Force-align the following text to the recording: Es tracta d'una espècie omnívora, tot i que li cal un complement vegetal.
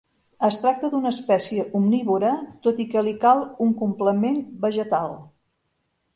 Es 0.45 0.55
tracta 0.61 0.89
d'una 0.93 1.11
espècie 1.15 1.65
omnívora, 1.79 2.31
tot 2.65 2.81
i 2.85 2.89
que 2.95 3.05
li 3.09 3.15
cal 3.27 3.45
un 3.67 3.75
complement 3.83 4.43
vegetal. 4.67 5.17